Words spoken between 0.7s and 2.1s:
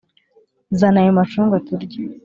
zana ayo macunga turye